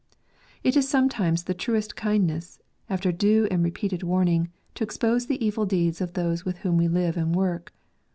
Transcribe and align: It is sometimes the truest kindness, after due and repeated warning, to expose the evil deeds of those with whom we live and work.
It 0.63 0.75
is 0.75 0.89
sometimes 0.89 1.43
the 1.43 1.53
truest 1.53 1.95
kindness, 1.95 2.59
after 2.89 3.11
due 3.11 3.47
and 3.51 3.63
repeated 3.63 4.01
warning, 4.01 4.49
to 4.73 4.83
expose 4.83 5.27
the 5.27 5.45
evil 5.45 5.67
deeds 5.67 6.01
of 6.01 6.13
those 6.13 6.43
with 6.43 6.57
whom 6.65 6.75
we 6.77 6.87
live 6.87 7.17
and 7.17 7.35
work. 7.35 7.71